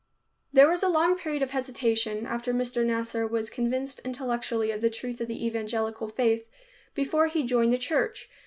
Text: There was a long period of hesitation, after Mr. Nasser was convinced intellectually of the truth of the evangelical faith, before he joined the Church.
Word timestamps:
There 0.51 0.67
was 0.67 0.81
a 0.81 0.89
long 0.89 1.15
period 1.15 1.43
of 1.43 1.51
hesitation, 1.51 2.25
after 2.25 2.55
Mr. 2.55 2.83
Nasser 2.83 3.27
was 3.27 3.51
convinced 3.51 3.99
intellectually 3.99 4.71
of 4.71 4.81
the 4.81 4.89
truth 4.89 5.21
of 5.21 5.27
the 5.27 5.45
evangelical 5.45 6.07
faith, 6.07 6.47
before 6.95 7.27
he 7.27 7.43
joined 7.43 7.71
the 7.71 7.77
Church. 7.77 8.27